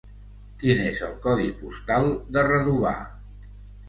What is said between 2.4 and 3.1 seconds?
Redovà?